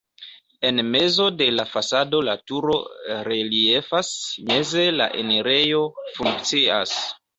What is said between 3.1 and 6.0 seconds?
reliefas, meze la enirejo